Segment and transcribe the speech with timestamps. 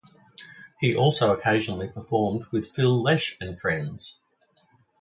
[0.79, 4.19] He has also occasionally performed with Phil Lesh and Friends.